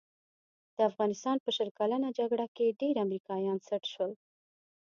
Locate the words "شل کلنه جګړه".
1.55-2.45